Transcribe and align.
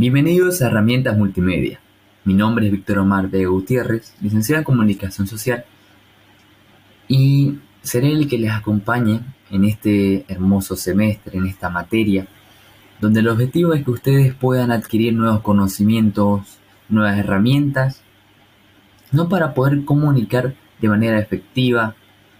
Bienvenidos 0.00 0.62
a 0.62 0.68
Herramientas 0.68 1.14
Multimedia. 1.14 1.78
Mi 2.24 2.32
nombre 2.32 2.64
es 2.64 2.72
Víctor 2.72 3.00
Omar 3.00 3.28
de 3.28 3.44
Gutiérrez, 3.44 4.14
licenciado 4.22 4.60
en 4.60 4.64
Comunicación 4.64 5.26
Social, 5.26 5.66
y 7.06 7.58
seré 7.82 8.10
el 8.10 8.26
que 8.26 8.38
les 8.38 8.50
acompañe 8.50 9.20
en 9.50 9.66
este 9.66 10.24
hermoso 10.26 10.74
semestre, 10.74 11.36
en 11.36 11.44
esta 11.44 11.68
materia, 11.68 12.26
donde 12.98 13.20
el 13.20 13.28
objetivo 13.28 13.74
es 13.74 13.84
que 13.84 13.90
ustedes 13.90 14.34
puedan 14.34 14.70
adquirir 14.70 15.12
nuevos 15.12 15.42
conocimientos, 15.42 16.60
nuevas 16.88 17.18
herramientas, 17.18 18.02
no 19.12 19.28
para 19.28 19.52
poder 19.52 19.84
comunicar 19.84 20.54
de 20.80 20.88
manera 20.88 21.18
efectiva 21.18 21.94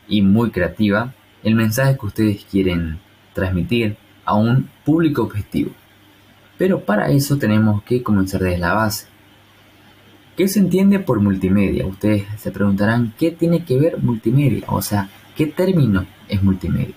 y 0.09 0.23
muy 0.23 0.51
creativa 0.51 1.13
el 1.43 1.57
mensaje 1.57 1.99
que 1.99 2.07
ustedes 2.07 2.43
quieren 2.51 3.01
transmitir 3.35 3.99
a 4.25 4.35
un 4.35 4.71
público 4.83 5.25
objetivo 5.25 5.73
pero 6.61 6.85
para 6.85 7.09
eso 7.09 7.39
tenemos 7.39 7.83
que 7.85 8.03
comenzar 8.03 8.43
desde 8.43 8.59
la 8.59 8.75
base. 8.75 9.07
¿Qué 10.37 10.47
se 10.47 10.59
entiende 10.59 10.99
por 10.99 11.19
multimedia? 11.19 11.87
Ustedes 11.87 12.25
se 12.37 12.51
preguntarán, 12.51 13.15
¿qué 13.19 13.31
tiene 13.31 13.65
que 13.65 13.79
ver 13.79 13.97
multimedia? 13.97 14.67
O 14.69 14.83
sea, 14.83 15.09
¿qué 15.35 15.47
término 15.47 16.05
es 16.29 16.43
multimedia? 16.43 16.95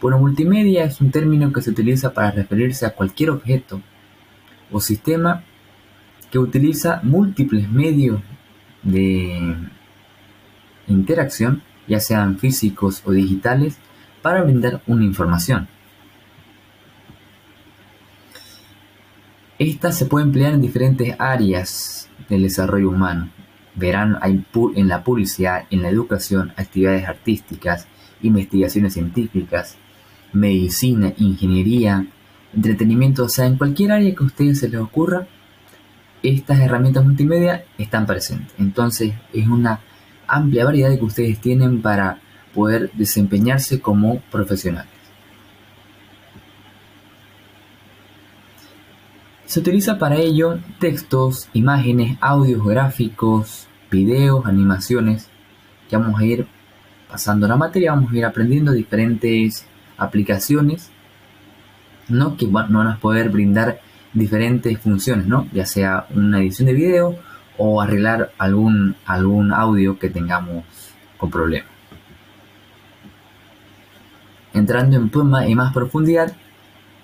Bueno, 0.00 0.20
multimedia 0.20 0.84
es 0.84 1.00
un 1.00 1.10
término 1.10 1.52
que 1.52 1.60
se 1.60 1.70
utiliza 1.70 2.14
para 2.14 2.30
referirse 2.30 2.86
a 2.86 2.94
cualquier 2.94 3.30
objeto 3.30 3.80
o 4.70 4.78
sistema 4.80 5.42
que 6.30 6.38
utiliza 6.38 7.00
múltiples 7.02 7.68
medios 7.68 8.20
de 8.84 9.56
interacción, 10.86 11.62
ya 11.88 11.98
sean 11.98 12.38
físicos 12.38 13.02
o 13.04 13.10
digitales, 13.10 13.76
para 14.22 14.44
brindar 14.44 14.82
una 14.86 15.04
información. 15.04 15.66
Estas 19.58 19.98
se 19.98 20.06
pueden 20.06 20.28
emplear 20.28 20.54
en 20.54 20.62
diferentes 20.62 21.16
áreas 21.18 22.08
del 22.28 22.42
desarrollo 22.42 22.90
humano. 22.90 23.28
Verán 23.74 24.16
en 24.22 24.88
la 24.88 25.02
publicidad, 25.02 25.64
en 25.70 25.82
la 25.82 25.88
educación, 25.88 26.52
actividades 26.56 27.08
artísticas, 27.08 27.88
investigaciones 28.22 28.92
científicas, 28.92 29.76
medicina, 30.32 31.12
ingeniería, 31.16 32.06
entretenimiento, 32.54 33.24
o 33.24 33.28
sea, 33.28 33.46
en 33.46 33.56
cualquier 33.58 33.90
área 33.90 34.14
que 34.14 34.22
a 34.22 34.26
ustedes 34.26 34.60
se 34.60 34.68
les 34.68 34.80
ocurra, 34.80 35.26
estas 36.22 36.60
herramientas 36.60 37.04
multimedia 37.04 37.64
están 37.78 38.06
presentes. 38.06 38.54
Entonces 38.58 39.12
es 39.32 39.48
una 39.48 39.80
amplia 40.28 40.66
variedad 40.66 40.96
que 40.96 41.04
ustedes 41.04 41.40
tienen 41.40 41.82
para 41.82 42.20
poder 42.54 42.92
desempeñarse 42.92 43.80
como 43.80 44.20
profesionales. 44.20 44.97
Se 49.48 49.60
utiliza 49.60 49.98
para 49.98 50.16
ello 50.16 50.58
textos, 50.78 51.48
imágenes, 51.54 52.18
audios, 52.20 52.62
gráficos, 52.66 53.66
videos, 53.90 54.44
animaciones. 54.44 55.30
Que 55.88 55.96
vamos 55.96 56.20
a 56.20 56.24
ir 56.26 56.46
pasando 57.10 57.48
la 57.48 57.56
materia, 57.56 57.92
vamos 57.92 58.12
a 58.12 58.16
ir 58.18 58.26
aprendiendo 58.26 58.72
diferentes 58.72 59.64
aplicaciones, 59.96 60.90
¿no? 62.10 62.36
Que 62.36 62.46
van 62.46 62.76
a 62.76 62.98
poder 63.00 63.30
brindar 63.30 63.80
diferentes 64.12 64.78
funciones, 64.80 65.26
¿no? 65.26 65.48
Ya 65.54 65.64
sea 65.64 66.06
una 66.14 66.40
edición 66.42 66.66
de 66.66 66.74
video 66.74 67.18
o 67.56 67.80
arreglar 67.80 68.32
algún, 68.36 68.96
algún 69.06 69.54
audio 69.54 69.98
que 69.98 70.10
tengamos 70.10 70.64
con 71.16 71.30
problemas. 71.30 71.70
Entrando 74.52 74.96
en 74.98 75.56
más 75.56 75.72
profundidad, 75.72 76.36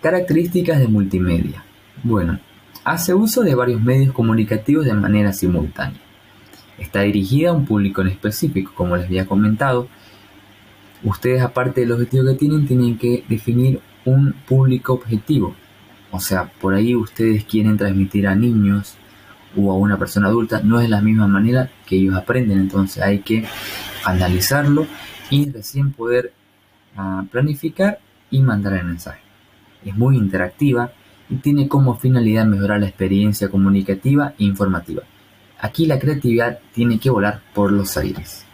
características 0.03 0.79
de 0.79 0.89
multimedia. 0.89 1.65
Bueno, 2.03 2.39
hace 2.85 3.15
uso 3.15 3.43
de 3.43 3.55
varios 3.55 3.81
medios 3.81 4.13
comunicativos 4.13 4.85
de 4.85 4.95
manera 4.95 5.33
simultánea. 5.33 6.01
Está 6.79 7.03
dirigida 7.03 7.51
a 7.51 7.53
un 7.53 7.65
público 7.65 8.03
en 8.03 8.09
específico, 8.09 8.73
como 8.75 8.97
les 8.97 9.07
había 9.07 9.27
comentado. 9.27 9.89
Ustedes, 11.03 11.43
aparte 11.43 11.83
del 11.83 11.93
objetivo 11.93 12.25
que 12.27 12.35
tienen, 12.35 12.67
tienen 12.67 12.99
que 12.99 13.25
definir 13.29 13.81
un 14.05 14.33
público 14.47 14.95
objetivo. 14.95 15.55
O 16.11 16.21
sea, 16.21 16.51
por 16.61 16.75
ahí 16.75 16.95
ustedes 16.95 17.45
quieren 17.45 17.77
transmitir 17.77 18.27
a 18.27 18.35
niños 18.35 18.97
o 19.57 19.71
a 19.71 19.77
una 19.77 19.97
persona 19.99 20.29
adulta, 20.29 20.61
no 20.63 20.81
es 20.81 20.89
la 20.89 21.01
misma 21.01 21.27
manera 21.27 21.71
que 21.87 21.97
ellos 21.97 22.17
aprenden, 22.17 22.59
entonces 22.59 23.03
hay 23.03 23.21
que 23.21 23.45
analizarlo 24.05 24.87
y 25.31 25.51
recién 25.51 25.93
poder 25.93 26.33
ah, 26.97 27.25
planificar 27.31 27.99
y 28.31 28.43
mandar 28.43 28.75
el 28.75 28.85
mensaje. 28.85 29.21
Es 29.85 29.97
muy 29.97 30.17
interactiva, 30.17 30.93
y 31.29 31.37
tiene 31.37 31.69
como 31.69 31.97
finalidad 31.97 32.47
mejorar 32.47 32.81
la 32.81 32.89
experiencia 32.89 33.49
comunicativa 33.49 34.35
e 34.39 34.45
informativa. 34.45 35.03
Aquí 35.59 35.87
la 35.87 35.99
creatividad 35.99 36.59
tiene 36.73 36.99
que 36.99 37.11
volar 37.11 37.41
por 37.55 37.73
los 37.73 37.97
aires. 37.97 38.45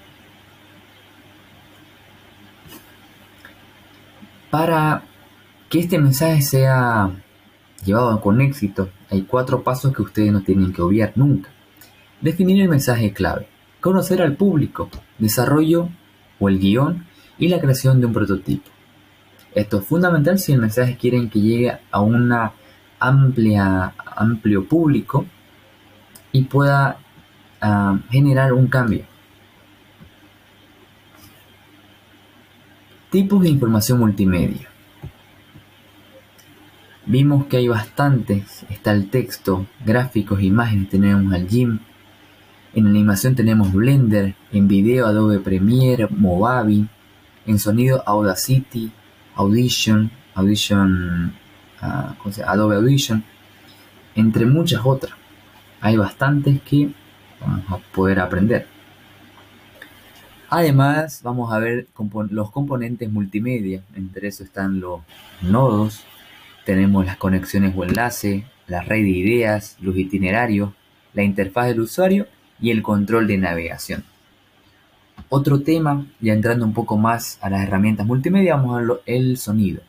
Para 4.51 5.05
que 5.69 5.81
este 5.81 5.99
mensaje 5.99 6.43
sea 6.43 7.11
llevado 7.85 8.21
con 8.21 8.41
éxito, 8.41 8.91
hay 9.11 9.23
cuatro 9.23 9.63
pasos 9.63 9.95
que 9.95 10.03
ustedes 10.03 10.33
no 10.33 10.43
tienen 10.43 10.73
que 10.73 10.83
obviar 10.83 11.13
nunca. 11.15 11.51
Definir 12.21 12.61
el 12.61 12.69
mensaje 12.69 13.13
clave, 13.13 13.49
conocer 13.81 14.21
al 14.23 14.37
público, 14.37 14.91
desarrollo 15.19 15.89
o 16.39 16.49
el 16.49 16.59
guion 16.59 17.07
y 17.39 17.49
la 17.49 17.61
creación 17.61 18.01
de 18.01 18.07
un 18.07 18.13
prototipo. 18.13 18.71
Esto 19.55 19.79
es 19.79 19.85
fundamental 19.85 20.39
si 20.39 20.53
el 20.53 20.61
mensaje 20.61 20.97
quieren 20.97 21.29
que 21.31 21.41
llegue 21.41 21.79
a 21.91 22.01
una 22.01 22.53
amplia, 23.00 23.94
amplio 24.16 24.66
público 24.66 25.27
y 26.33 26.43
pueda 26.43 26.99
ah, 27.61 27.99
generar 28.11 28.53
un 28.53 28.69
cambio. 28.69 29.05
Tipos 33.10 33.43
de 33.43 33.49
información 33.49 33.99
multimedia. 33.99 34.69
Vimos 37.06 37.47
que 37.47 37.56
hay 37.56 37.66
bastantes. 37.66 38.65
Está 38.71 38.93
el 38.93 39.10
texto, 39.10 39.66
gráficos, 39.84 40.43
imágenes, 40.43 40.91
tenemos 40.91 41.33
al 41.33 41.49
GIMP. 41.49 41.83
En 42.72 42.87
animación 42.87 43.34
tenemos 43.34 43.72
Blender, 43.72 44.37
en 44.53 44.69
video 44.69 45.06
Adobe 45.06 45.41
Premiere, 45.41 46.06
Movavi, 46.09 46.87
en 47.47 47.59
sonido 47.59 48.05
Audacity, 48.06 48.93
Audition, 49.34 50.12
Audition 50.37 51.34
Adobe 51.81 52.77
Audition, 52.77 53.25
entre 54.15 54.47
muchas 54.47 54.83
otras. 54.85 55.15
Hay 55.81 55.97
bastantes 55.97 56.61
que 56.63 56.91
vamos 57.41 57.65
a 57.71 57.79
poder 57.93 58.21
aprender. 58.21 58.67
Además, 60.49 61.21
vamos 61.23 61.53
a 61.53 61.59
ver 61.59 61.87
los 62.31 62.51
componentes 62.51 63.11
multimedia. 63.11 63.83
Entre 63.95 64.29
eso 64.29 64.43
están 64.43 64.81
los 64.81 65.01
nodos, 65.43 66.05
tenemos 66.65 67.07
las 67.07 67.17
conexiones 67.17 67.73
o 67.77 67.85
enlace, 67.85 68.45
la 68.67 68.83
red 68.83 69.03
de 69.03 69.11
ideas, 69.11 69.77
los 69.81 69.97
itinerarios, 69.97 70.73
la 71.15 71.23
interfaz 71.23 71.69
del 71.69 71.81
usuario 71.81 72.27
y 72.61 72.71
el 72.71 72.83
control 72.83 73.27
de 73.27 73.39
navegación. 73.39 74.05
Otro 75.29 75.61
tema, 75.63 76.07
ya 76.21 76.33
entrando 76.33 76.65
un 76.65 76.75
poco 76.75 76.97
más 76.97 77.39
a 77.41 77.51
las 77.51 77.63
herramientas 77.63 78.07
multimedia, 78.07 78.57
vamos 78.57 78.77
a 78.77 78.83
ver 78.83 79.01
el 79.07 79.37
sonido. 79.37 79.83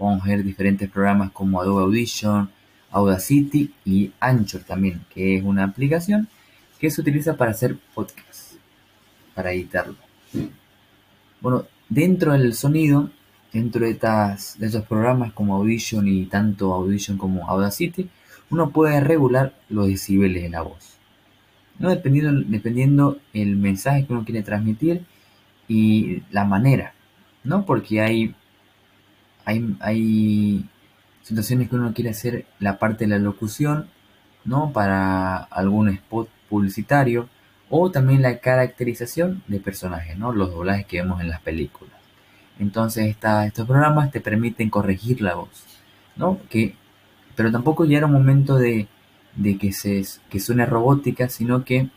Vamos 0.00 0.24
a 0.24 0.28
ver 0.28 0.42
diferentes 0.42 0.88
programas 0.88 1.30
como 1.30 1.60
Adobe 1.60 1.82
Audition, 1.82 2.48
Audacity 2.90 3.74
y 3.84 4.10
Anchor 4.18 4.62
también, 4.62 5.04
que 5.12 5.36
es 5.36 5.44
una 5.44 5.64
aplicación 5.64 6.26
que 6.78 6.90
se 6.90 7.02
utiliza 7.02 7.36
para 7.36 7.50
hacer 7.50 7.76
podcasts, 7.94 8.56
para 9.34 9.52
editarlo. 9.52 9.96
Bueno, 11.42 11.66
dentro 11.90 12.32
del 12.32 12.54
sonido, 12.54 13.10
dentro 13.52 13.84
de, 13.84 13.92
estas, 13.92 14.58
de 14.58 14.68
estos 14.68 14.86
programas 14.86 15.34
como 15.34 15.54
Audition 15.56 16.08
y 16.08 16.24
tanto 16.24 16.72
Audition 16.72 17.18
como 17.18 17.46
Audacity, 17.46 18.08
uno 18.48 18.70
puede 18.70 19.00
regular 19.00 19.54
los 19.68 19.86
decibeles 19.86 20.42
de 20.42 20.48
la 20.48 20.62
voz. 20.62 20.96
¿no? 21.78 21.90
Dependiendo, 21.90 22.42
dependiendo 22.46 23.18
el 23.34 23.56
mensaje 23.56 24.06
que 24.06 24.12
uno 24.14 24.24
quiere 24.24 24.42
transmitir 24.42 25.04
y 25.68 26.22
la 26.30 26.44
manera, 26.44 26.94
¿no? 27.44 27.64
Porque 27.64 28.00
hay 28.00 28.34
hay, 29.80 30.64
situaciones 31.22 31.68
que 31.68 31.76
uno 31.76 31.92
quiere 31.94 32.10
hacer 32.10 32.46
la 32.58 32.78
parte 32.78 33.04
de 33.04 33.10
la 33.10 33.18
locución, 33.18 33.86
¿no? 34.44 34.72
Para 34.72 35.36
algún 35.36 35.88
spot 35.90 36.28
publicitario 36.48 37.28
o 37.68 37.90
también 37.90 38.22
la 38.22 38.38
caracterización 38.38 39.42
de 39.46 39.60
personajes, 39.60 40.18
¿no? 40.18 40.32
Los 40.32 40.50
doblajes 40.50 40.86
que 40.86 41.00
vemos 41.02 41.20
en 41.20 41.28
las 41.28 41.40
películas. 41.40 41.94
Entonces 42.58 43.16
estos 43.16 43.66
programas 43.66 44.10
te 44.10 44.20
permiten 44.20 44.70
corregir 44.70 45.20
la 45.22 45.34
voz, 45.34 45.66
¿no? 46.16 46.40
Que, 46.48 46.74
pero 47.36 47.52
tampoco 47.52 47.84
llegar 47.84 48.04
a 48.04 48.06
un 48.06 48.12
momento 48.12 48.56
de, 48.56 48.88
que, 49.60 49.72
se, 49.72 50.04
que 50.28 50.40
suene 50.40 50.66
robótica, 50.66 51.28
sino 51.28 51.64
que 51.64 51.88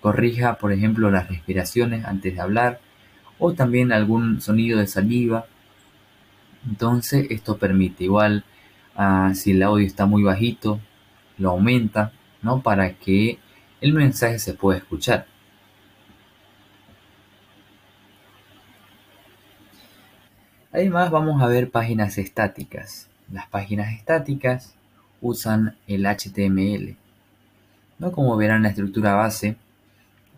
corrija, 0.00 0.54
por 0.54 0.72
ejemplo, 0.72 1.10
las 1.10 1.28
respiraciones 1.28 2.04
antes 2.04 2.34
de 2.34 2.40
hablar 2.40 2.80
o 3.38 3.52
también 3.52 3.92
algún 3.92 4.40
sonido 4.40 4.78
de 4.78 4.86
saliva 4.86 5.46
entonces 6.66 7.26
esto 7.30 7.58
permite 7.58 8.04
igual 8.04 8.44
Ah, 9.02 9.32
si 9.34 9.52
el 9.52 9.62
audio 9.62 9.86
está 9.86 10.04
muy 10.04 10.22
bajito, 10.22 10.78
lo 11.38 11.50
aumenta, 11.50 12.12
¿no? 12.42 12.60
Para 12.62 12.92
que 12.94 13.38
el 13.80 13.94
mensaje 13.94 14.38
se 14.38 14.52
pueda 14.52 14.78
escuchar. 14.78 15.26
Además 20.70 21.10
vamos 21.10 21.40
a 21.40 21.46
ver 21.46 21.70
páginas 21.70 22.18
estáticas. 22.18 23.08
Las 23.32 23.46
páginas 23.48 23.94
estáticas 23.94 24.74
usan 25.22 25.76
el 25.86 26.04
HTML. 26.04 26.96
¿no? 27.98 28.12
Como 28.12 28.36
verán 28.36 28.62
la 28.62 28.68
estructura 28.68 29.14
base, 29.14 29.56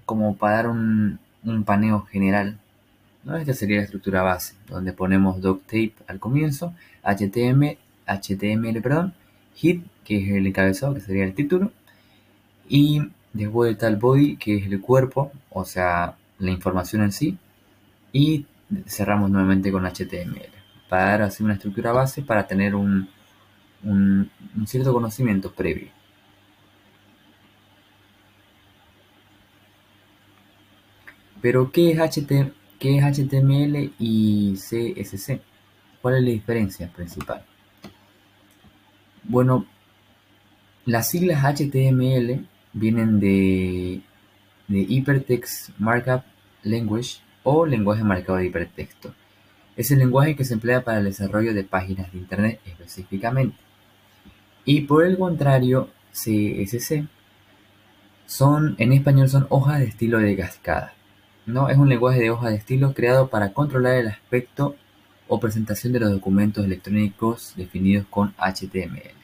como 0.06 0.36
para 0.36 0.56
dar 0.56 0.68
un, 0.68 1.18
paneo 1.66 2.02
general. 2.02 2.60
¿No? 3.24 3.36
Esta 3.36 3.54
sería 3.54 3.78
la 3.78 3.84
estructura 3.84 4.22
base, 4.22 4.54
donde 4.68 4.92
ponemos 4.92 5.40
doctape 5.40 5.94
al 6.06 6.18
comienzo, 6.18 6.74
HTML, 7.02 7.78
HTML, 8.06 8.82
perdón, 8.82 9.14
hit, 9.54 9.84
que 10.04 10.18
es 10.18 10.28
el 10.30 10.46
encabezado, 10.46 10.94
que 10.94 11.00
sería 11.00 11.24
el 11.24 11.34
título, 11.34 11.72
y 12.68 13.02
después 13.32 13.72
está 13.72 13.88
el 13.88 13.96
body, 13.96 14.36
que 14.36 14.56
es 14.56 14.66
el 14.66 14.80
cuerpo, 14.80 15.32
o 15.50 15.64
sea, 15.64 16.16
la 16.38 16.50
información 16.50 17.02
en 17.02 17.12
sí, 17.12 17.38
y 18.12 18.46
cerramos 18.86 19.30
nuevamente 19.30 19.70
con 19.70 19.84
HTML, 19.84 20.50
para 20.88 21.04
dar 21.04 21.22
así 21.22 21.42
una 21.42 21.54
estructura 21.54 21.92
base 21.92 22.22
para 22.22 22.46
tener 22.46 22.74
un, 22.74 23.08
un, 23.84 24.30
cierto 24.66 24.92
conocimiento 24.92 25.52
previo. 25.52 25.88
Pero, 31.40 31.72
¿qué 31.72 31.90
es, 31.90 31.98
¿qué 32.82 32.98
es 32.98 33.04
HTML 33.04 33.92
y 34.00 34.54
CSS? 34.54 35.38
¿Cuál 36.00 36.16
es 36.16 36.22
la 36.22 36.30
diferencia 36.30 36.92
principal? 36.92 37.44
Bueno, 39.22 39.66
las 40.84 41.08
siglas 41.08 41.44
HTML 41.44 42.44
vienen 42.72 43.20
de, 43.20 44.02
de 44.66 44.80
Hypertext 44.80 45.70
Markup 45.78 46.24
Language 46.64 47.20
o 47.44 47.66
lenguaje 47.66 48.02
marcado 48.02 48.38
de 48.38 48.46
hipertexto. 48.46 49.14
Es 49.76 49.92
el 49.92 50.00
lenguaje 50.00 50.34
que 50.34 50.44
se 50.44 50.54
emplea 50.54 50.82
para 50.82 50.98
el 50.98 51.04
desarrollo 51.04 51.54
de 51.54 51.62
páginas 51.62 52.12
de 52.12 52.18
Internet 52.18 52.60
específicamente. 52.64 53.56
Y 54.64 54.80
por 54.80 55.04
el 55.06 55.16
contrario, 55.16 55.88
CSS 56.10 57.04
son, 58.26 58.74
en 58.78 58.92
español 58.92 59.28
son 59.28 59.46
hojas 59.50 59.78
de 59.78 59.84
estilo 59.84 60.18
de 60.18 60.36
cascada. 60.36 60.94
¿No? 61.46 61.68
Es 61.68 61.78
un 61.78 61.88
lenguaje 61.88 62.20
de 62.20 62.30
hoja 62.30 62.50
de 62.50 62.56
estilo 62.56 62.94
creado 62.94 63.28
para 63.28 63.52
controlar 63.52 63.94
el 63.96 64.08
aspecto 64.08 64.76
o 65.28 65.40
presentación 65.40 65.92
de 65.92 66.00
los 66.00 66.10
documentos 66.10 66.64
electrónicos 66.64 67.54
definidos 67.56 68.06
con 68.10 68.34
HTML. 68.38 69.14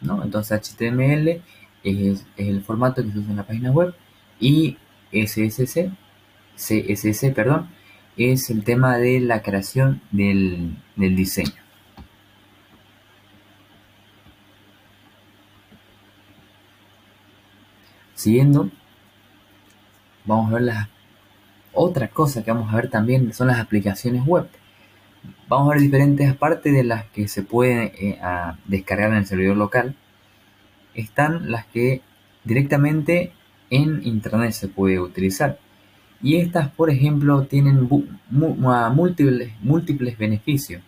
¿no? 0.00 0.22
Entonces 0.22 0.60
HTML 0.60 1.42
es, 1.82 2.26
el 2.36 2.62
formato 2.62 3.02
que 3.02 3.12
se 3.12 3.18
usa 3.18 3.30
en 3.30 3.36
la 3.36 3.46
página 3.46 3.70
web 3.70 3.94
y 4.40 4.76
CSS, 5.12 5.90
CSS 6.56 7.32
perdón, 7.34 7.68
es 8.16 8.50
el 8.50 8.64
tema 8.64 8.98
de 8.98 9.20
la 9.20 9.42
creación 9.42 10.02
del 10.10 10.76
diseño. 10.96 11.52
Siguiendo, 18.14 18.70
vamos 20.28 20.50
a 20.50 20.54
ver 20.54 20.62
las 20.62 20.88
otra 21.72 22.08
cosa 22.08 22.44
que 22.44 22.52
vamos 22.52 22.72
a 22.72 22.76
ver 22.76 22.90
también 22.90 23.32
son 23.32 23.48
las 23.48 23.58
aplicaciones 23.58 24.24
web. 24.26 24.48
Vamos 25.48 25.68
a 25.68 25.74
ver 25.74 25.82
diferentes 25.82 26.30
aparte 26.30 26.70
de 26.70 26.84
las 26.84 27.04
que 27.06 27.28
se 27.28 27.42
pueden 27.42 27.92
eh, 27.98 28.18
descargar 28.64 29.10
en 29.10 29.18
el 29.18 29.26
servidor 29.26 29.56
local. 29.56 29.94
Están 30.94 31.50
las 31.50 31.66
que 31.66 32.02
directamente 32.44 33.32
en 33.70 34.00
internet 34.04 34.52
se 34.52 34.68
puede 34.68 35.00
utilizar. 35.00 35.58
Y 36.20 36.36
estas, 36.36 36.68
por 36.70 36.90
ejemplo, 36.90 37.44
tienen 37.44 37.88
múltiples, 38.30 39.52
múltiples 39.60 40.18
beneficios. 40.18 40.82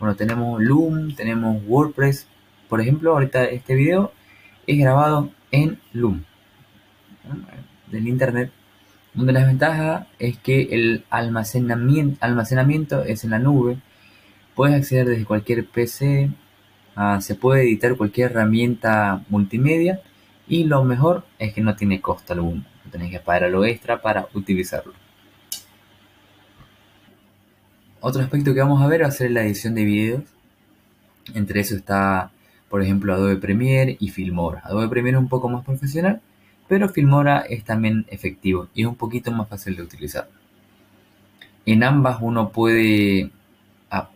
Bueno, 0.00 0.16
tenemos 0.16 0.60
Loom, 0.60 1.14
tenemos 1.14 1.62
WordPress. 1.66 2.26
Por 2.68 2.80
ejemplo, 2.80 3.12
ahorita 3.12 3.44
este 3.44 3.74
video 3.74 4.12
es 4.66 4.78
grabado 4.78 5.30
en 5.52 5.78
Loom 5.92 6.24
del 7.92 8.08
Internet, 8.08 8.50
donde 9.14 9.32
la 9.32 9.44
ventaja 9.44 10.06
es 10.18 10.38
que 10.38 10.68
el 10.72 11.04
almacenamiento, 11.10 13.02
es 13.04 13.24
en 13.24 13.30
la 13.30 13.38
nube, 13.38 13.76
puedes 14.54 14.74
acceder 14.76 15.08
desde 15.08 15.24
cualquier 15.24 15.66
PC, 15.66 16.30
ah, 16.96 17.20
se 17.20 17.34
puede 17.34 17.62
editar 17.62 17.96
cualquier 17.96 18.30
herramienta 18.30 19.24
multimedia 19.28 20.00
y 20.48 20.64
lo 20.64 20.84
mejor 20.84 21.24
es 21.38 21.52
que 21.52 21.60
no 21.60 21.76
tiene 21.76 22.00
costo 22.00 22.32
alguno, 22.32 22.64
no 22.84 22.90
tenés 22.90 23.10
que 23.10 23.20
pagar 23.20 23.50
lo 23.50 23.64
extra 23.64 24.00
para 24.00 24.28
utilizarlo. 24.34 24.94
Otro 28.00 28.20
aspecto 28.20 28.52
que 28.52 28.60
vamos 28.60 28.82
a 28.82 28.88
ver 28.88 29.04
va 29.04 29.06
a 29.06 29.12
ser 29.12 29.30
la 29.30 29.44
edición 29.44 29.76
de 29.76 29.84
videos. 29.84 30.24
Entre 31.34 31.60
eso 31.60 31.76
está, 31.76 32.32
por 32.68 32.82
ejemplo, 32.82 33.14
Adobe 33.14 33.36
Premiere 33.36 33.96
y 34.00 34.08
Filmora. 34.08 34.60
Adobe 34.64 34.88
Premiere 34.88 35.18
es 35.18 35.22
un 35.22 35.28
poco 35.28 35.48
más 35.48 35.64
profesional, 35.64 36.20
pero 36.72 36.88
Filmora 36.88 37.40
es 37.40 37.64
también 37.64 38.06
efectivo 38.08 38.68
y 38.74 38.80
es 38.80 38.86
un 38.86 38.94
poquito 38.94 39.30
más 39.30 39.46
fácil 39.46 39.76
de 39.76 39.82
utilizar. 39.82 40.30
En 41.66 41.82
ambas 41.82 42.16
uno 42.22 42.48
puede, 42.48 43.30
a, 43.90 44.08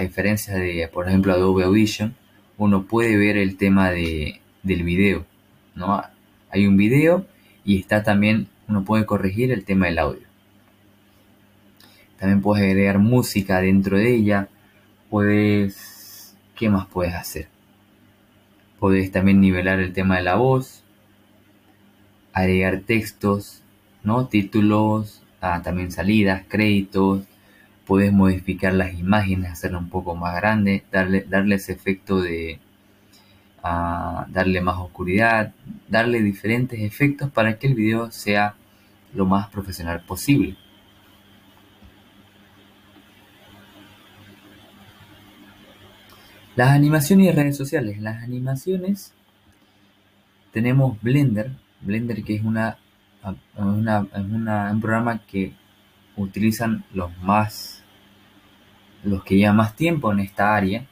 diferencia 0.00 0.54
de, 0.54 0.90
por 0.92 1.06
ejemplo, 1.06 1.32
Adobe 1.32 1.62
Audition, 1.62 2.16
uno 2.58 2.82
puede 2.82 3.16
ver 3.16 3.36
el 3.36 3.56
tema 3.56 3.92
de, 3.92 4.40
del 4.64 4.82
video. 4.82 5.24
¿no? 5.76 6.02
Hay 6.50 6.66
un 6.66 6.76
video 6.76 7.26
y 7.64 7.78
está 7.78 8.02
también, 8.02 8.48
uno 8.66 8.84
puede 8.84 9.06
corregir 9.06 9.52
el 9.52 9.64
tema 9.64 9.86
del 9.86 10.00
audio. 10.00 10.26
También 12.18 12.40
puedes 12.42 12.64
agregar 12.64 12.98
música 12.98 13.60
dentro 13.60 13.98
de 13.98 14.16
ella. 14.16 14.48
Puedes, 15.10 16.34
¿qué 16.56 16.68
más 16.68 16.88
puedes 16.88 17.14
hacer? 17.14 17.46
Puedes 18.80 19.12
también 19.12 19.40
nivelar 19.40 19.78
el 19.78 19.92
tema 19.92 20.16
de 20.16 20.24
la 20.24 20.34
voz 20.34 20.80
agregar 22.34 22.80
textos, 22.80 23.62
¿no? 24.02 24.26
Títulos, 24.26 25.22
ah, 25.40 25.62
también 25.62 25.92
salidas, 25.92 26.42
créditos, 26.48 27.24
puedes 27.86 28.12
modificar 28.12 28.74
las 28.74 28.94
imágenes, 28.94 29.52
hacerla 29.52 29.78
un 29.78 29.88
poco 29.88 30.14
más 30.16 30.34
grande, 30.36 30.84
darle, 30.92 31.22
darle 31.22 31.54
ese 31.54 31.72
efecto 31.72 32.20
de 32.20 32.58
ah, 33.62 34.26
darle 34.30 34.60
más 34.60 34.76
oscuridad, 34.78 35.54
darle 35.88 36.20
diferentes 36.22 36.80
efectos 36.80 37.30
para 37.30 37.58
que 37.58 37.68
el 37.68 37.74
video 37.74 38.10
sea 38.10 38.56
lo 39.14 39.26
más 39.26 39.48
profesional 39.48 40.02
posible. 40.04 40.56
Las 46.56 46.70
animaciones 46.70 47.28
y 47.28 47.32
redes 47.32 47.56
sociales. 47.56 48.00
Las 48.00 48.22
animaciones 48.22 49.12
tenemos 50.52 51.00
Blender, 51.02 51.50
Blender 51.84 52.22
que 52.24 52.36
es 52.36 52.42
una, 52.42 52.78
un 53.56 54.80
programa 54.80 55.20
que 55.26 55.52
utilizan 56.16 56.84
los 56.92 57.16
más 57.18 57.82
los 59.02 59.22
que 59.22 59.36
llevan 59.36 59.56
más 59.56 59.76
tiempo 59.76 60.12
en 60.12 60.20
esta 60.20 60.54
área 60.54 60.86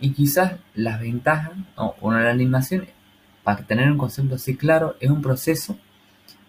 y 0.00 0.10
quizás 0.12 0.54
las 0.74 1.00
ventajas 1.00 1.52
o 1.76 2.12
la 2.12 2.30
animación 2.30 2.86
para 3.44 3.62
tener 3.64 3.90
un 3.90 3.98
concepto 3.98 4.36
así 4.36 4.56
claro 4.56 4.96
es 5.00 5.10
un 5.10 5.22
proceso 5.22 5.78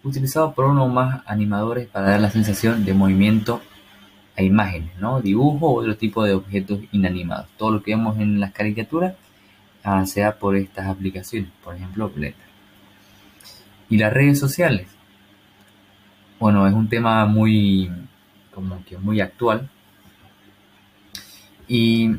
utilizado 0.02 0.54
por 0.54 0.66
uno 0.66 0.84
o 0.84 0.88
más 0.88 1.22
animadores 1.26 1.88
para 1.88 2.10
dar 2.10 2.20
la 2.20 2.30
sensación 2.30 2.84
de 2.84 2.94
movimiento 2.94 3.60
a 4.36 4.42
imágenes, 4.42 4.96
¿no? 4.98 5.20
dibujo 5.20 5.66
o 5.66 5.80
otro 5.80 5.96
tipo 5.96 6.24
de 6.24 6.34
objetos 6.34 6.80
inanimados. 6.92 7.48
Todo 7.56 7.72
lo 7.72 7.82
que 7.82 7.92
vemos 7.92 8.18
en 8.18 8.40
las 8.40 8.52
caricaturas 8.52 9.14
ah, 9.82 10.04
sea 10.06 10.38
por 10.38 10.56
estas 10.56 10.86
aplicaciones, 10.86 11.50
por 11.62 11.74
ejemplo 11.76 12.08
Blender. 12.08 12.49
Y 13.90 13.98
las 13.98 14.12
redes 14.12 14.38
sociales. 14.38 14.88
Bueno, 16.38 16.66
es 16.66 16.72
un 16.72 16.88
tema 16.88 17.26
muy, 17.26 17.90
como 18.54 18.82
que 18.86 18.96
muy 18.96 19.20
actual. 19.20 19.68
Y 21.68 22.16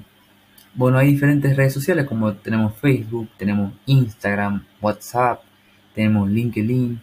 bueno, 0.76 1.00
hay 1.00 1.12
diferentes 1.12 1.58
redes 1.58 1.74
sociales 1.74 2.06
como 2.06 2.34
tenemos 2.34 2.76
Facebook, 2.76 3.30
tenemos 3.38 3.74
Instagram, 3.88 4.64
WhatsApp, 4.80 5.42
tenemos 5.96 6.30
LinkedIn. 6.30 7.02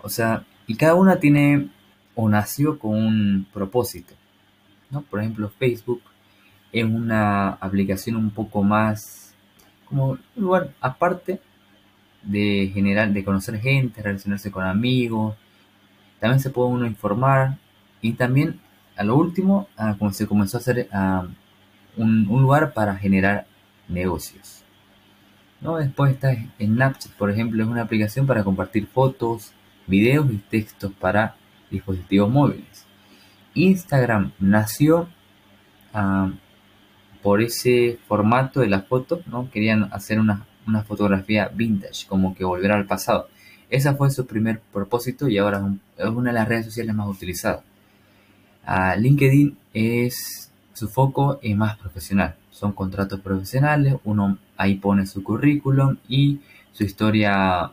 O 0.00 0.08
sea, 0.08 0.44
y 0.66 0.76
cada 0.76 0.94
una 0.94 1.16
tiene 1.16 1.70
o 2.14 2.28
nació 2.28 2.78
con 2.78 2.94
un 2.94 3.46
propósito. 3.52 4.14
¿no? 4.90 5.02
Por 5.02 5.20
ejemplo, 5.20 5.50
Facebook 5.58 6.02
es 6.72 6.84
una 6.84 7.50
aplicación 7.50 8.16
un 8.16 8.30
poco 8.30 8.62
más 8.62 9.34
como 9.84 10.10
un 10.10 10.20
lugar 10.36 10.72
aparte 10.80 11.40
de 12.24 12.70
generar, 12.72 13.12
de 13.12 13.24
conocer 13.24 13.60
gente, 13.60 14.02
relacionarse 14.02 14.50
con 14.50 14.64
amigos. 14.64 15.36
También 16.20 16.40
se 16.40 16.50
puede 16.50 16.70
uno 16.70 16.86
informar 16.86 17.58
y 18.00 18.12
también 18.12 18.60
a 18.96 19.04
lo 19.04 19.16
último, 19.16 19.68
como 19.98 20.12
se 20.12 20.26
comenzó 20.26 20.56
a 20.56 20.60
hacer 20.60 20.88
un, 21.96 22.24
lugar 22.24 22.72
para 22.72 22.96
generar 22.96 23.46
negocios. 23.88 24.62
¿no? 25.60 25.76
Después 25.76 26.12
está 26.12 26.34
Snapchat, 26.60 27.12
por 27.12 27.30
ejemplo, 27.30 27.62
es 27.62 27.68
una 27.68 27.82
aplicación 27.82 28.26
para 28.26 28.44
compartir 28.44 28.86
fotos, 28.86 29.52
videos 29.86 30.30
y 30.30 30.36
textos 30.36 30.92
para 30.92 31.36
dispositivos 31.70 32.30
móviles. 32.30 32.86
Instagram 33.54 34.32
nació 34.38 35.08
ah, 35.92 36.30
por 37.22 37.40
ese 37.42 37.98
formato 38.06 38.60
de 38.60 38.68
la 38.68 38.82
foto, 38.82 39.22
¿no? 39.26 39.50
Querían 39.50 39.88
hacer 39.92 40.20
una, 40.66 40.82
fotografía 40.82 41.48
vintage, 41.48 42.06
como 42.08 42.34
que 42.34 42.44
volver 42.44 42.72
al 42.72 42.86
pasado. 42.86 43.28
Ese 43.70 43.92
fue 43.94 44.10
su 44.10 44.26
primer 44.26 44.60
propósito 44.60 45.28
y 45.28 45.38
ahora 45.38 45.62
es, 45.96 46.06
una 46.06 46.30
de 46.30 46.34
las 46.34 46.48
redes 46.48 46.66
sociales 46.66 46.94
más 46.94 47.08
utilizadas. 47.08 47.62
Ah, 48.64 48.96
LinkedIn 48.96 49.56
es 49.72 50.50
su 50.72 50.88
foco 50.88 51.38
es 51.42 51.56
más 51.56 51.76
profesional. 51.78 52.36
Son 52.50 52.72
contratos 52.72 53.20
profesionales, 53.20 53.96
uno 54.04 54.38
ahí 54.56 54.76
pone 54.76 55.06
su 55.06 55.22
currículum 55.22 55.96
y 56.08 56.40
su 56.72 56.84
historia 56.84 57.72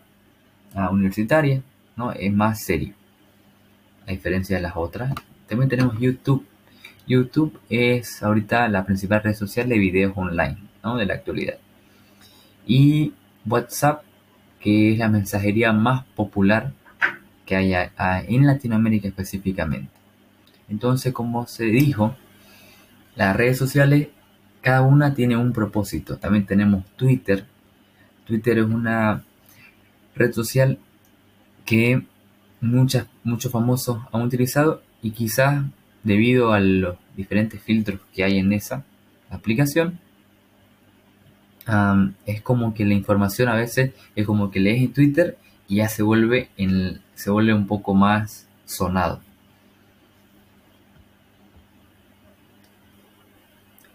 ah, 0.75 0.89
universitaria, 0.91 1.61
¿no? 1.95 2.11
Es 2.11 2.33
más 2.33 2.63
serio, 2.63 2.93
a 4.07 4.11
diferencia 4.11 4.57
de 4.57 4.63
las 4.63 4.73
otras. 4.75 5.13
También 5.47 5.69
tenemos 5.69 5.99
YouTube, 5.99 6.45
YouTube 7.07 7.59
es 7.69 8.23
ahorita 8.23 8.67
la 8.69 8.85
principal 8.85 9.21
red 9.23 9.35
social 9.35 9.67
de 9.69 9.77
videos 9.77 10.13
online 10.15 10.71
de 10.97 11.05
la 11.05 11.13
actualidad. 11.13 11.57
Y 12.73 13.11
WhatsApp, 13.45 14.03
que 14.61 14.93
es 14.93 14.97
la 14.97 15.09
mensajería 15.09 15.73
más 15.73 16.05
popular 16.15 16.71
que 17.45 17.57
hay 17.57 17.73
en 18.29 18.47
Latinoamérica 18.47 19.09
específicamente. 19.09 19.91
Entonces, 20.69 21.11
como 21.11 21.45
se 21.47 21.65
dijo, 21.65 22.15
las 23.17 23.35
redes 23.35 23.57
sociales, 23.57 24.07
cada 24.61 24.83
una 24.83 25.13
tiene 25.13 25.35
un 25.35 25.51
propósito. 25.51 26.15
También 26.15 26.45
tenemos 26.45 26.85
Twitter. 26.95 27.45
Twitter 28.25 28.59
es 28.59 28.65
una 28.65 29.25
red 30.15 30.31
social 30.31 30.79
que 31.65 32.05
muchas, 32.61 33.07
muchos 33.25 33.51
famosos 33.51 33.99
han 34.13 34.21
utilizado 34.21 34.81
y 35.01 35.11
quizás 35.11 35.65
debido 36.03 36.53
a 36.53 36.61
los 36.61 36.95
diferentes 37.17 37.61
filtros 37.61 37.99
que 38.13 38.23
hay 38.23 38.37
en 38.37 38.53
esa 38.53 38.85
aplicación, 39.29 39.99
es 42.25 42.41
como 42.41 42.73
que 42.73 42.85
la 42.85 42.93
información 42.93 43.49
a 43.49 43.55
veces 43.55 43.93
es 44.15 44.25
como 44.25 44.51
que 44.51 44.59
lees 44.59 44.81
en 44.81 44.93
Twitter 44.93 45.37
y 45.67 45.77
ya 45.77 45.89
se 45.89 46.03
vuelve, 46.03 46.49
en, 46.57 47.01
se 47.15 47.31
vuelve 47.31 47.53
un 47.53 47.67
poco 47.67 47.93
más 47.93 48.47
sonado. 48.65 49.21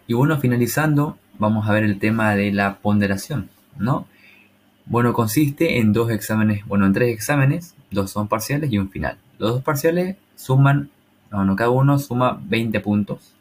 Y 0.07 0.13
bueno, 0.13 0.37
finalizando, 0.39 1.17
vamos 1.37 1.67
a 1.67 1.73
ver 1.73 1.83
el 1.83 1.99
tema 1.99 2.35
de 2.35 2.51
la 2.51 2.77
ponderación, 2.77 3.49
¿no? 3.77 4.07
Bueno, 4.85 5.11
consiste 5.11 5.79
en 5.79 5.91
dos 5.91 6.09
exámenes, 6.11 6.65
bueno, 6.65 6.85
en 6.85 6.93
tres 6.93 7.13
exámenes, 7.13 7.75
dos 7.91 8.09
son 8.09 8.29
parciales 8.29 8.71
y 8.71 8.77
un 8.77 8.89
final. 8.89 9.17
Los 9.37 9.51
dos 9.51 9.63
parciales 9.63 10.15
suman 10.35 10.89
bueno, 11.31 11.55
cada 11.55 11.69
uno 11.69 11.99
suma 11.99 12.39
20 12.41 12.79
puntos 12.79 13.33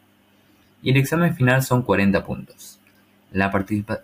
y 0.83 0.90
el 0.90 0.97
examen 0.97 1.35
final 1.35 1.62
son 1.62 1.83
40 1.83 2.25
puntos. 2.25 2.80
La, 3.33 3.52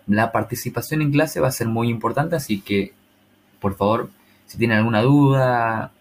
la 0.07 0.31
participación 0.31 1.01
en 1.01 1.11
clase 1.11 1.39
va 1.39 1.47
a 1.47 1.51
ser 1.51 1.67
muy 1.67 1.89
importante, 1.89 2.35
así 2.35 2.61
que 2.61 2.93
por 3.59 3.75
favor, 3.75 4.09
si 4.45 4.57
tienen 4.57 4.79
alguna 4.79 5.01
duda 5.01 5.91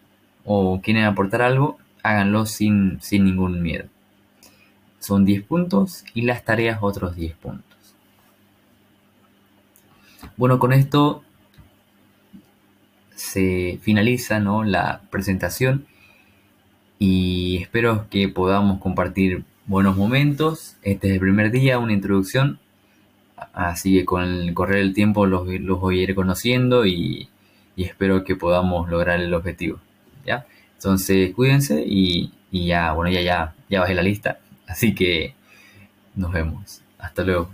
o 0.45 0.81
quieren 0.83 1.05
aportar 1.05 1.43
algo, 1.43 1.79
háganlo 2.03 2.45
sin, 2.47 3.01
sin 3.01 3.25
ningún 3.25 3.63
miedo. 3.63 3.87
Son 4.99 5.25
10 5.25 5.45
puntos 5.45 6.05
y 6.13 6.23
las 6.23 6.45
tareas 6.45 6.79
otros 6.81 7.15
10 7.15 7.35
puntos. 7.37 7.95
Bueno, 10.37 10.59
con 10.59 10.73
esto 10.73 11.23
se 13.15 13.79
finaliza 13.83 14.41
¿no? 14.41 14.65
la 14.65 15.03
presentación 15.11 15.87
y 16.99 17.59
espero 17.63 18.09
que 18.11 18.29
podamos 18.29 18.81
compartir 18.81 19.45
buenos 19.67 19.97
momentos. 19.97 20.77
Este 20.83 21.09
es 21.09 21.15
el 21.15 21.21
primer 21.21 21.51
día, 21.51 21.79
una 21.79 21.93
introducción, 21.93 22.59
así 23.53 23.99
que 23.99 24.05
con 24.05 24.23
el 24.23 24.55
correr 24.55 24.79
del 24.79 24.95
tiempo 24.95 25.27
los, 25.27 25.47
voy 25.81 26.01
a 26.01 26.03
ir 26.03 26.15
conociendo 26.15 26.87
y, 26.87 27.29
espero 27.77 28.25
que 28.25 28.37
podamos 28.37 28.89
lograr 28.89 29.21
el 29.21 29.35
objetivo. 29.35 29.81
¿ya? 30.25 30.47
Entonces 30.75 31.35
cuídense 31.35 31.83
y, 31.87 32.33
ya, 32.51 32.93
bueno, 32.93 33.11
ya, 33.11 33.23
ya, 33.23 33.55
ya 33.69 33.81
bajé 33.81 33.95
la 33.95 34.03
lista, 34.03 34.39
así 34.67 34.95
que 34.95 35.35
nos 36.15 36.33
vemos. 36.33 36.83
Hasta 36.99 37.25
luego. 37.25 37.51